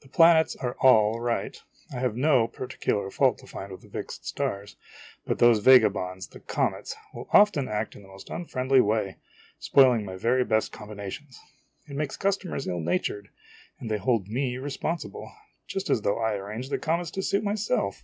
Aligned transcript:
The 0.00 0.08
planets 0.08 0.56
are 0.56 0.74
all 0.80 1.20
right; 1.20 1.54
I 1.92 1.96
have 1.98 2.16
no 2.16 2.48
particular 2.48 3.10
fault 3.10 3.36
to 3.40 3.46
find 3.46 3.70
with 3.70 3.82
the 3.82 3.90
fixed 3.90 4.24
stars; 4.24 4.74
but 5.26 5.38
those 5.38 5.58
vagabonds, 5.58 6.28
the 6.28 6.40
comets, 6.40 6.96
will 7.12 7.28
often 7.30 7.68
act 7.68 7.94
in 7.94 8.00
the 8.00 8.08
most 8.08 8.30
unfriendly 8.30 8.80
way, 8.80 9.18
spoiling 9.58 10.06
my 10.06 10.16
very 10.16 10.44
best 10.46 10.72
combinations. 10.72 11.38
It 11.86 11.94
makes 11.94 12.16
customers 12.16 12.66
ill 12.66 12.80
natured, 12.80 13.28
and 13.78 13.90
they 13.90 13.98
hold 13.98 14.28
me 14.28 14.56
responsible, 14.56 15.30
just 15.66 15.90
as 15.90 16.00
though 16.00 16.18
I 16.20 16.36
arranged 16.36 16.70
the 16.70 16.78
comets 16.78 17.10
to 17.10 17.22
suit 17.22 17.44
myself! 17.44 18.02